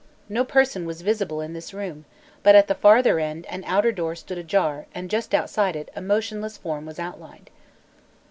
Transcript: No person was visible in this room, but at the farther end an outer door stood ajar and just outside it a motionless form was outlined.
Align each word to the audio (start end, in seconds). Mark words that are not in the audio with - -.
No 0.27 0.43
person 0.43 0.87
was 0.87 1.01
visible 1.03 1.41
in 1.41 1.53
this 1.53 1.75
room, 1.75 2.05
but 2.41 2.55
at 2.55 2.67
the 2.67 2.73
farther 2.73 3.19
end 3.19 3.45
an 3.51 3.63
outer 3.67 3.91
door 3.91 4.15
stood 4.15 4.39
ajar 4.39 4.87
and 4.95 5.11
just 5.11 5.31
outside 5.35 5.75
it 5.75 5.89
a 5.95 6.01
motionless 6.01 6.57
form 6.57 6.87
was 6.87 6.97
outlined. 6.97 7.51